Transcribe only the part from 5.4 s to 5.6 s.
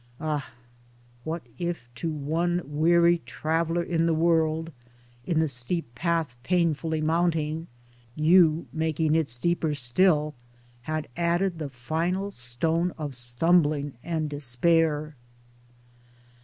v 40